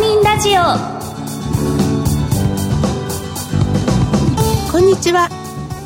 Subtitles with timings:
[0.00, 0.62] ミンラジオ。
[4.72, 5.28] こんにちは。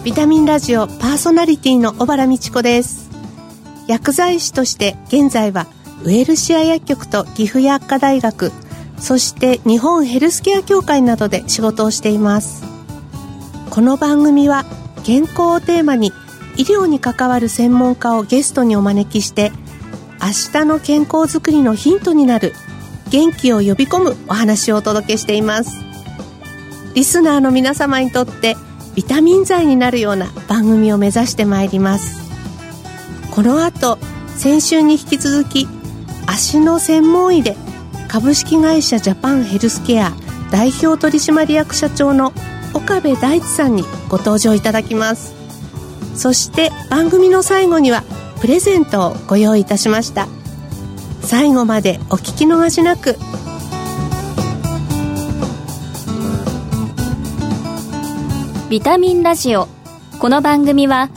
[0.05, 3.11] ビタミンラジオパーソナリティの小原美智子です。
[3.89, 5.67] 薬剤師として現在は
[6.05, 8.53] ウェルシア薬局と岐阜薬科大学
[8.99, 12.63] そして日本ヘルスケア協会などで仕事をしています。
[13.71, 14.65] この番組は
[15.03, 16.13] 健康をテーマに
[16.57, 19.51] 医療に関わる専門家をゲストにお招きして
[20.23, 22.53] 明日の健康づくりのヒントになる
[23.11, 25.85] 元気を呼び込むお話をお届けしています。
[26.95, 28.57] リスナーの皆様にとって
[28.95, 32.23] ビタミン剤になるような番組を目指してまいります。
[33.31, 33.99] この後
[34.37, 35.67] 先週に引き続き
[36.27, 37.57] 足の専門医で
[38.09, 40.13] 株式会社ジャパンヘルスケア
[40.51, 42.33] 代表取締役社長の
[42.73, 45.35] 岡部大地さんにご登場いただきます。
[46.15, 48.05] そして番組の最後には
[48.41, 50.29] プレゼントをご用意いたしました。
[51.25, 53.17] 最後までお聞き逃しなく。
[58.69, 59.69] ビタミンラジオ。
[60.21, 61.09] この番組は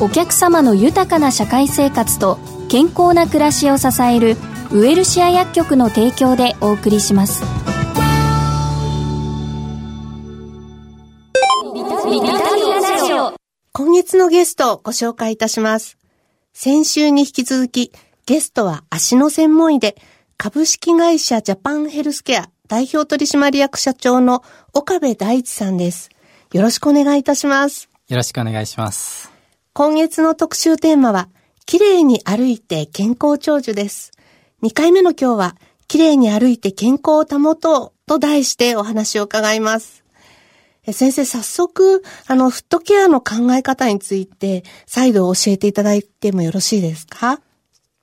[0.00, 4.36] お客様の豊かな社会生活と健康な暮らしを支える
[4.70, 7.42] ウエルシア薬局の提供でお送りします。
[11.64, 13.34] ビタミンラジオ。
[13.72, 15.98] 今月のゲストをご紹介いたします。
[16.52, 17.92] 先週に引き続き
[18.26, 19.96] ゲストは足の専門医で
[20.36, 24.42] 株式会社ジャパンヘルスケア代表取締役社長の
[24.74, 26.10] 岡部大地さんです
[26.52, 27.88] よろしくお願いいたします。
[28.08, 29.32] よろしくお願いします。
[29.72, 31.28] 今月の特集テーマは、
[31.66, 34.12] 綺麗に歩いて健康長寿です。
[34.62, 35.56] 2回目の今日は、
[35.88, 40.04] 綺麗に歩いて健康を保とうと題してお話を伺います。
[40.86, 47.40] え先生、早速、あの、フットケアの考え方について、再度教えていただいてもよろしいですか？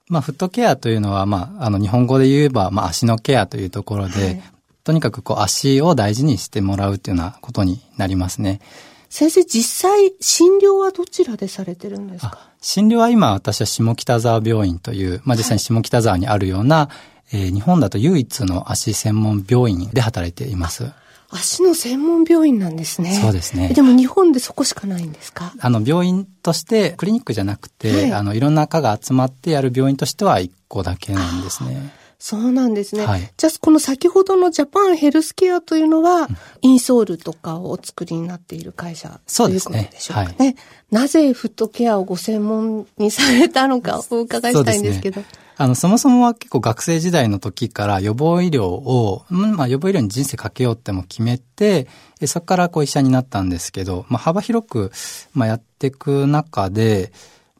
[0.08, 4.42] まあ、フットケアというのは、まあ、あの、日本語で言えば、まあ、足のケアというところで、はい
[4.84, 8.60] とにかくこう、足を大事にしてもらうっていうようなことになりますね。
[9.08, 12.32] 先生、実際、診療はどちらでされてるんですか？
[12.34, 16.90] あ診療は今、私は下北沢病院という、まあ、実際に下北沢にあるような、
[17.32, 20.92] えー日本だと唯一の足専門病院で働いています。
[21.36, 23.12] 足の専門病院なんですね。
[23.20, 25.52] そうですねえでも日本でそこしかないんですか？
[25.58, 31.90] あの、病院として、クリニックじゃなくて、はいあの、いろんな科が集まってやる病院としては一個だけなんですね。
[32.26, 33.04] そうなんですね。
[33.04, 36.26] はいじゃあ、この先ほどのジャパンヘルスケアというのは、
[36.62, 40.56] インソールとかをお作りになっている会社そうですねということでしょうかね。
[40.90, 45.22] なぜフットケアをご専門にされたのかお伺いしたいんですけど。
[45.58, 51.88] あの、そもそもは結構学生時代の時から予防医療を、うんまあ予防医療に人生かけようっても決めて、
[52.22, 54.92] えそこからこう医者になったんですけど、まあ幅広く、
[55.34, 57.12] まあやっていく中で、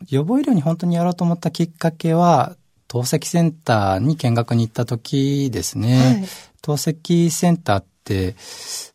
[0.08, 2.56] 予防医療に本当にやろうと思ったきっかけは、
[2.94, 5.98] 透析センターに見学に行った時ですね。
[5.98, 6.24] はい
[6.62, 8.36] 透析センターって、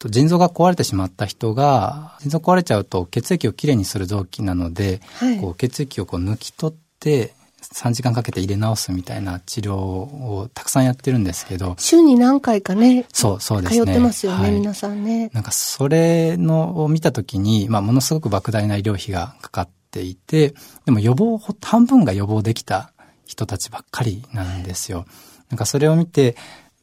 [0.09, 13.85] 腎臓が壊れてしまった人が、腎臓壊れちゃうと血液をきれいにする臓器なので、はいこう血液をこう抜き取って、3時間かけて入れ直すみたいな治療をたくさんやってるんですけど、週に何回かね、そう、そうですね。
[13.85, 15.29] 通ってますよね、はい皆さんね。
[15.31, 20.55] なんかそれのを見たときに、まあものすごく莫大な医療費がかかっていて、
[20.85, 22.93] でも予防、半分が予防できた
[23.29, 25.05] 人たちばっかりなんですよ。
[25.51, 26.35] なんかそれを見て、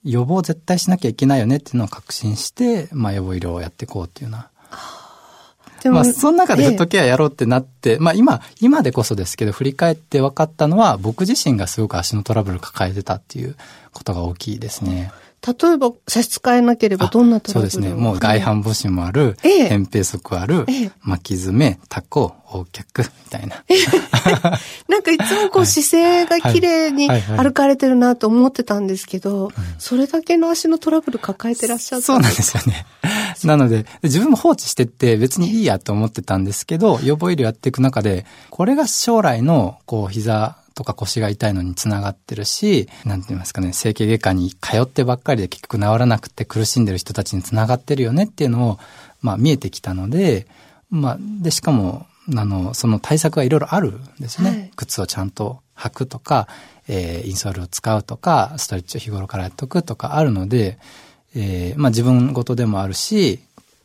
[0.04, 4.50] 予防絶対しなきゃいけないよねっていうのを確信して、まあ予防医療をやっていこうっていうような
[5.82, 13.56] でまあ、その中でフットえケアやろうってなって、まあ今、今でこそですけど、振り返って分かったのは、僕自身がすごく足のトラブル抱えてたっていう
[13.92, 15.12] ことが大きいですね。
[15.12, 18.00] え例えば差し支えなければどんなトラブルそうですね。
[18.00, 19.68] もう外反母趾もある、ええ。
[19.68, 20.90] 扁平足ある、ええ。
[21.02, 23.62] 巻き爪、タコ、横脚、みたいな。
[24.88, 32.86] なんかいつもこう姿勢が綺麗に歩かれてるなと思ってたんですけど、それだけの足のトラブル抱えてらっしゃったそうなんですよね。
[33.44, 48.78] なので、自分も放置してって別にいいやと思ってたんですけど、予防医療やっていく中で、これが将来の、こう、膝とか腰が痛いのにつながってるし、なんて言いますかね、整形外科に通ってばっかりで結局治らなくて苦しんでる人たちにつながってるよねっていうのを、
[49.22, 50.46] まあ見えてきたので、
[50.90, 52.06] まあ、で、しかも、
[52.36, 54.50] あの、その対策がいろいろあるんですね。
[54.50, 56.46] はい靴をちゃんと履くとか、
[56.88, 60.78] えーインソールを使うとか、ストレッチを日頃からやっとくとかあるので、
[61.34, 63.40] えーまあ自分ごとでもあるし、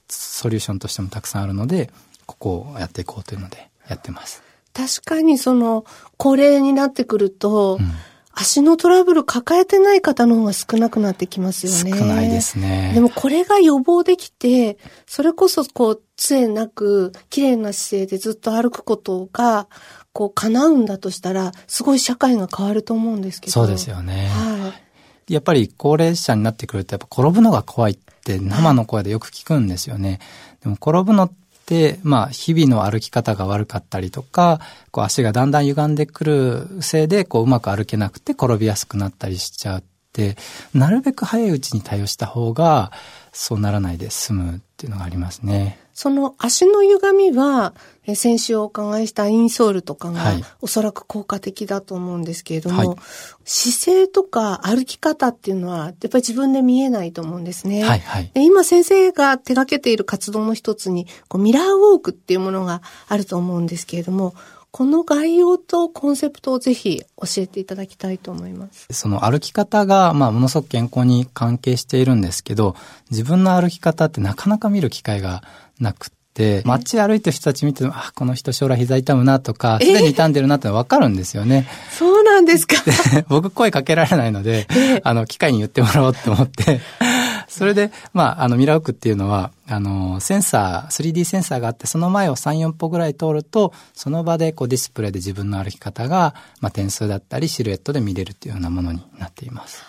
[0.09, 1.89] ソリューションとしてもたくさんあるので、
[2.25, 4.50] ここをやっていこうというのでやってます。
[4.73, 5.85] 確かにその、
[6.17, 7.91] 高齢になってくると、うん
[8.33, 11.99] 足のトラブル抱えてない方の方が少なくなってきますよね。
[11.99, 12.91] 少ないですね。
[12.93, 19.67] でもこれが予防できて、それこそこう、杖なく、綺麗な姿勢でずっと歩くことが、
[20.13, 23.51] こう、叶うんだとしたら、すごい社会が変わると思うんですけど。
[23.51, 24.27] そうですよね。
[24.27, 24.73] は
[25.27, 25.33] い。
[25.33, 30.19] やっぱり高齢者になってくると、やっぱ転ぶのが怖いって生の声でよく聞くんですよね。
[30.61, 31.40] でも転ぶのって、
[32.03, 34.59] まあ、日々の歩き方が悪かったりとか、
[34.91, 39.83] こう足がだんだん歪んでくるせいで、こううまく歩けなくて転びやすくなったりしちゃっ
[40.13, 40.37] て、
[40.73, 42.91] なるべく早いうちに対応した方が、
[43.31, 45.80] そうならないで済むっていうのがありますね。
[45.93, 47.73] その足の歪みは、
[48.07, 52.97] え先週お伺いしたインソールとかが、はいおそらく効果的だと思うんですけれども、はい
[53.43, 57.83] 姿勢とか歩き方っていうのは、やっぱり自分で見えないと思うんですね。
[57.83, 58.31] はいはい。
[58.33, 64.33] で今先生が手掛けている活動の一つに、こうミラーウォークっていうものがあると思うんですけれども、
[64.71, 68.87] この概要とコンセプトをぜひ教えていただきたいと思います。
[68.91, 72.75] その歩き方が、まあ、ものすごく健康に関係しているんですけど、
[73.09, 75.43] 自分の歩き方ってなかなか見る機会が
[75.81, 81.67] なくって、街歩いてる人たち見ても、あ、この人将来膝痛むなとか、すでに痛んでるなってのわかるんですよね。
[81.91, 82.75] そうなんですか？
[83.27, 84.67] 僕声かけられないので、
[85.03, 86.79] あの、機械に言ってもらおうって思って、
[87.49, 99.83] それで、まあ、あの、ミラークっていうのは、あの、センサー、3D センサーがあって、その前を3、4歩ぐらい通ると、その場でこうディスプレイで自分の歩き方が、まあ、点数だったり、シルエットで見れるっていうようなものになっています。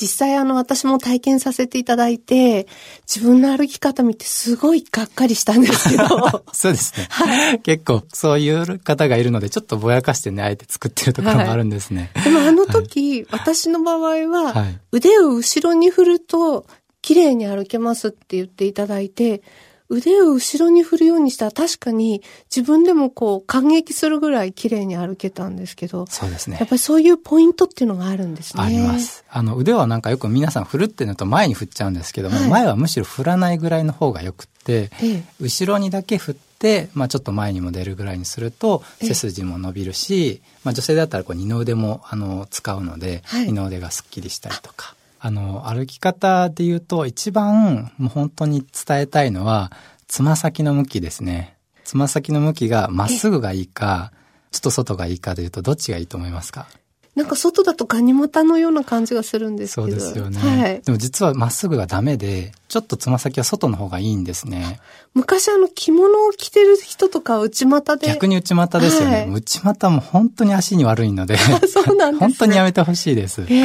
[0.00, 2.66] 実際あの私も体験させていただいて、
[3.06, 6.44] 自分の歩き方見てすごいがっかりしたんですけど。
[6.52, 7.60] そうですね。
[7.62, 12.10] 結構、そういう方がいるので、ちょっとぼやかしてね、あえて作ってるところもあるんですね。
[12.24, 16.66] でもあの時、私の場合は、はい腕を後ろに振ると
[17.02, 19.42] 綺麗に歩けますって言っていただいて、
[19.88, 22.22] 腕を後ろに振るようにしたら確かに
[22.54, 26.68] 自分でもこう感激するぐらい綺麗に歩けたんですけど、そうですねやっ。
[26.68, 28.62] ぱりそういうポイントっていうのがあるんですね。
[28.62, 29.24] あります。
[29.30, 44.95] あの、腕はなんかよく皆さん振るっていうのと前に振っちゃうんですけども、はい前はむしろ振らないぐらいの方がよくって、ええ後ろにだけ振って、まあちょっと前にも出るぐらいにすると、ええ背筋も伸びるし、まあ女性だったらこう二の腕も、あの、使うので、はい二の腕がスッキリしたりとか。
[45.26, 49.72] あの、歩き方で言うと、一番もう本当に伝えたいのは、
[50.06, 51.56] つま先の向きですね。
[51.82, 54.12] つま先の向きがまっすぐがいいか、
[54.52, 56.68] ちょっと外がいいかで言うと、どっちがいいと思いますか？
[57.16, 59.86] なんか外だとガニ股のような感じがするんですけど。
[59.88, 60.38] そうですよね。
[60.38, 60.82] はい。
[60.82, 64.80] でも実はまっすぐがダメで、ちょっとつま先は外の方がいいんですね。
[65.14, 68.06] 昔あの着物を着てる人とか内股で。
[68.08, 69.14] 逆に内股ですよね。
[69.14, 73.46] はい内股も本当に足に悪いので、 そうなんですね本当にやめてほしいです。
[73.48, 73.64] ええ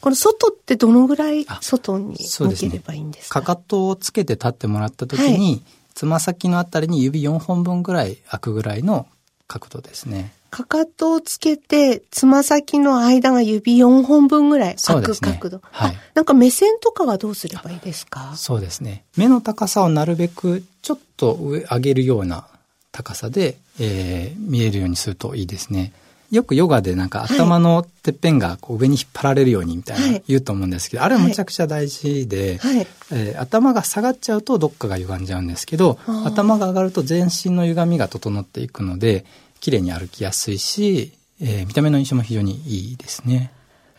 [0.00, 3.40] この外ってどのぐらいあ外に向ければいいんですか？
[3.40, 5.62] かかとをつけて立ってもらった時に、
[5.94, 9.06] つま先のあたりに指4本分ぐらい開くぐらいの
[9.46, 10.34] 角度ですね。
[10.54, 15.60] かかとをつけて、つま先の間が指4本分ぐらい開くそうですね角度。
[15.72, 18.34] はいあなんか目線とかはどうすればいいですか？
[18.36, 19.04] そうですね。
[19.16, 22.46] 目の高さをなるべくちょっと上上げるような
[22.92, 25.92] 高さで、えー見えるようにするといいですね。
[26.30, 32.86] よくヨガでなんかはい頭のてっぺんがこう上に引っ張られるようにみたいはない言うと思うんですけど、あれはむちゃくちゃ大事で、はい。
[33.12, 39.24] えー頭が下がっちゃうとどっかが歪んじゃうんですけど頭が上がると全身の歪みが整っていくので
[39.64, 43.50] 綺麗に歩きやすいし、えー見た目の印象も非常にいいですね。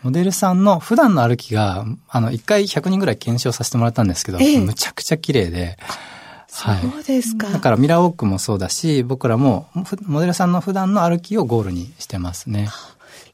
[0.04, 5.80] モデルさんの普段の歩きが、あの、一回100人ぐらい検証させてもらったんですけど、ええむちゃくちゃ綺麗で、
[6.52, 6.82] はい。
[6.82, 7.50] そうですか。
[7.50, 12.70] だからミラーウォークもそうだし、僕らもふモデルさんの普段の歩きをゴールにしてますね。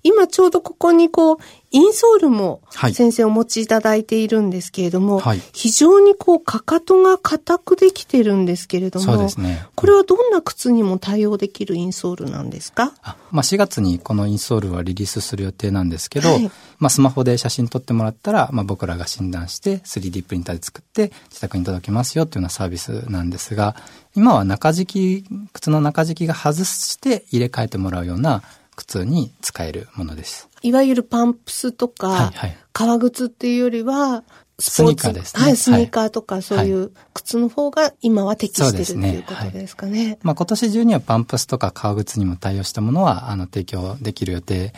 [0.03, 1.37] 今ちょうどここにこう、
[1.73, 2.94] インソールもはい。
[2.94, 5.42] 先生お持ちいただいているんですけれども、はい。
[5.54, 9.66] 非常にこう、かかとが硬くできてるんですけれども、そうですね。
[9.76, 12.94] これはどんな靴にも対応できるインソールなんですか？
[13.04, 16.52] あまあ、4月にこのインソールはリリースする予定なんですけど、はい。
[16.80, 23.76] まあ、スマホで写真撮ってもらったら、まあ、僕らが診断して 3D プリンターで作って自宅に届けますよっていうようなサービスなんですが、
[24.16, 28.44] 今は中敷き、靴の中敷きが外して入れ替えてもらうような
[28.81, 30.50] 靴に使えるものです。
[30.61, 32.57] いわゆるパンプスとか、はいはい。
[32.73, 34.23] 革靴っていうよりは、
[34.59, 35.44] スニーカーですね。
[35.44, 39.16] はい、スニーはいカーとかそういう靴の方が今は適してるってそうですね。
[39.16, 40.19] いうことですかね。
[40.21, 44.73] まあ、今年中にはパンプスとか革靴にも対応したものは、あの、提供できる予定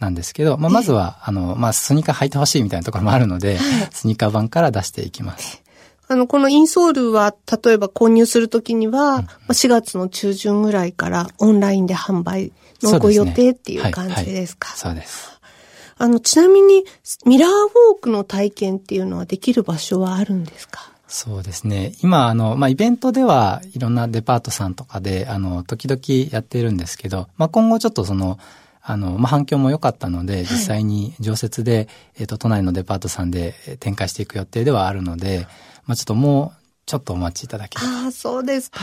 [0.00, 3.58] なんですけど、まあ、まずは、あの、まあ、スニーカー履いてほしいみたいなところもあるので、
[3.92, 5.61] スニーカー版から出していきます。
[6.08, 14.68] あの、このインソールは、例えば購入するときには、まあ4月の中旬ぐらいからオンラインで販売のご予定っていう感じですか？
[14.76, 15.30] そうです。
[15.98, 16.84] あの、ちなみに、
[17.24, 20.90] ミラーウォークの体験っていうのはできる場所はあるんですか？
[21.06, 21.92] そうですね。
[22.02, 28.38] 今、あの、まあ、イベントではいろんなデパートさんとかで、あの、時々やっているんですけど、まあ、今後ちょっとその、
[28.82, 35.46] あの、まあ、反響も良かったので、実際に常設で、えっ、と、都内のデパートさんでえー展開していく予定ではあるので、
[35.86, 37.78] まあ、ちょっともう、ちょっとお待ちいただけ。
[37.78, 38.80] ああ、そうですか。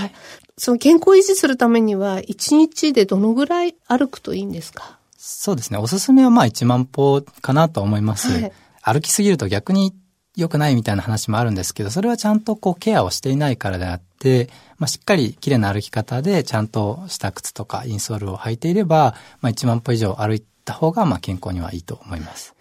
[0.57, 4.97] その健康維持するためには、1日でどのぐらい歩くといいんですか？
[5.17, 5.77] そうですね。
[5.77, 8.31] おすすめはまあ1万歩かなと思います。
[8.31, 8.51] はい
[8.81, 9.93] 歩きすぎると逆に
[10.35, 22.53] 良くないみたいな話もあるんですけど、それはちゃんとこうケアをしていないからであって、まあ、しっかり綺麗な歩き方でちゃんとした靴とかインソールを履いていれば、まあ、1万歩以上歩いた方がまあ健康にはいいと思います。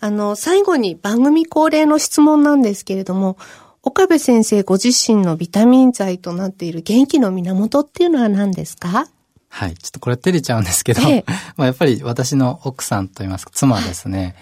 [0.00, 3.38] あの、最後に番組恒例の質問なんですけれども、
[3.84, 9.06] 岡部先生ご自身のビタミン剤となっている元気の源っていうのは何ですか？
[9.48, 9.74] はい。
[9.74, 11.24] ちょっとこれ照れちゃうんですけど、ええ、
[11.56, 14.34] まあやっぱり私の奥さんと言いますか、妻ですね。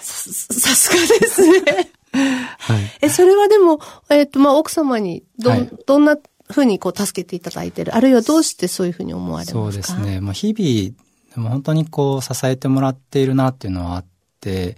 [0.00, 1.90] さすがですね。
[2.12, 2.80] はい。
[3.00, 6.16] え、それはでも、えっ、ー、と、まあ、奥様に、ど、はい、どんな
[6.50, 7.94] ふうにこう、助けていただいてる？
[7.94, 9.58] あるいはどうしてそういうふうに思われますか？
[9.58, 10.20] そうですね。
[10.20, 10.96] まあ、日々、
[11.34, 14.04] でも本当にこう、支えてもらっているなっていうのはあっ
[14.40, 14.76] て、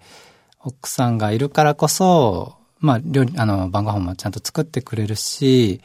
[0.63, 5.81] 奥さんがいるからこそ、まあ、料理、あの、晩ご飯もちゃんと作ってくれるし、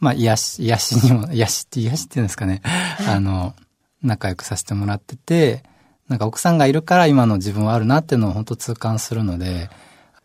[0.00, 2.62] まあ、癒し、癒しにも、 癒しって癒しっていうんですかね。
[3.08, 3.54] あの、
[4.02, 5.62] 仲良くさせてもらってて、
[6.08, 9.68] なんか奥さんがいるから今の自分はあるなっていうのを本当痛感するので、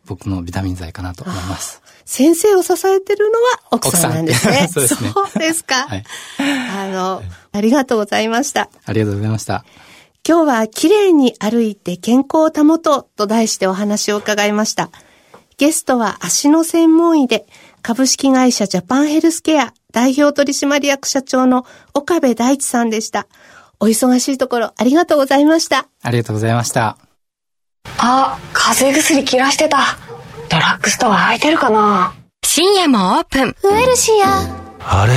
[0.05, 1.81] 僕のビタミン剤かなと思います。
[2.05, 4.67] 先生を支えてるのは奥さんなんですね。
[4.71, 5.11] そうですね。
[5.13, 5.87] そうですか。
[5.87, 6.03] はい。
[6.39, 8.69] あの、ありがとうございました。
[8.85, 9.63] ありがとうございました。
[10.27, 14.89] 今日は綺麗に歩いて健康を保とうと題してお話を伺いました。
[15.57, 17.45] ゲストは足の専門医で
[17.81, 23.27] 株式会社ジャパンヘルスケア代表取締役社長の岡部大地さんでした。
[23.79, 25.87] お忙しいところありがとうございました。
[26.01, 26.97] ありがとうございました。
[27.97, 29.97] あ、風邪薬切らしてた。
[30.49, 32.13] ドラッグストア空いてるかな
[32.43, 33.55] 深夜もオープン。
[33.63, 34.41] ウエルシア。
[34.79, 35.13] あれ？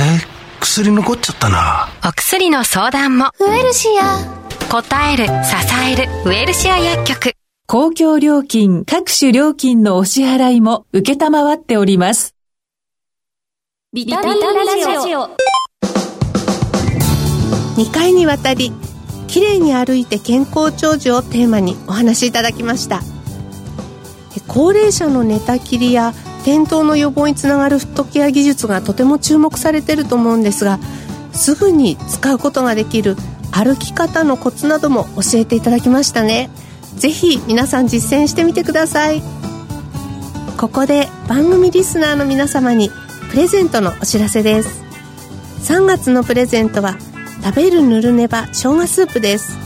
[0.59, 1.89] 薬残っちゃったな。
[2.07, 3.31] お薬の相談も。
[3.39, 4.17] ウエルシア。
[4.69, 5.31] 答える、支
[5.91, 7.33] える、ウエルシア薬局。
[7.67, 12.33] 公共料金、各種料金のお支払いも受けたまわっております。
[13.93, 15.29] ビタミンラジオ。
[17.77, 18.73] 2回にわたり
[19.27, 23.01] きれいに歩いて健康長寿をテーマにお話しいただきました。
[24.47, 30.79] 高齢者の寝たきりや転倒の予防につながるフットケア技術がとても注目されていると思うんですが
[31.33, 33.17] すぐに使うことができる
[33.51, 36.49] 歩き方のコツなども教えていただきましたね。
[36.95, 39.21] ぜひ皆さん実践してみてください。
[40.57, 42.89] ここで番組リスナーの皆様に
[43.29, 44.83] プレゼントのお知らせです。
[45.71, 46.97] 3月のプレゼントは
[47.43, 49.57] 食べるぬるねば生姜スープです。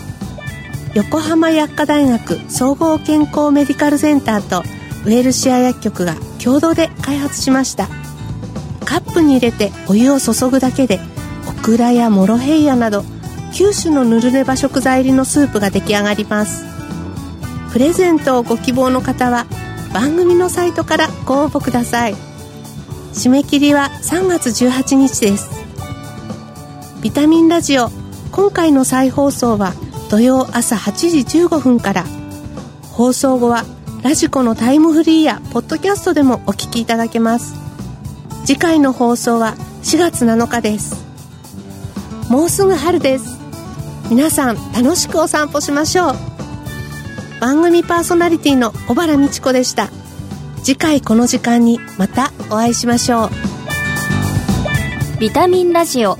[0.93, 4.63] 横浜薬科大学総合健康メディカルセンターと
[5.05, 7.87] ウェルシア薬局が共同で開発しました。
[8.85, 10.99] カップに入れてお湯を注ぐだけで
[11.47, 13.01] オクラやモロヘイヤなど
[13.53, 16.65] 9種のぬるねば食材入りのスープが出来上がります。
[17.71, 19.45] プレゼントをご希望の方は
[19.93, 22.15] 番組のサイトからご応募ください。
[23.13, 25.60] 締め切りは3月18日です。
[27.01, 27.89] ビタミンラジオ。
[28.31, 29.73] 今回の再放送は
[30.11, 32.05] 土曜朝8時15分から。
[32.91, 33.65] 放送後は
[34.03, 37.55] ラジコのタイムフリーやポッドキャストでもお聞きいただけます。
[38.45, 41.03] 次回の放送は4月7日です。
[42.29, 43.39] もうすぐ春です。
[44.11, 46.15] 皆さん楽しくお散歩しましょう。
[47.39, 49.89] 番組パーソナリティの小原美智子でした。
[50.61, 53.29] 次回この時間にまたお会いしましょう。
[55.19, 56.19] ビタミンラジオ。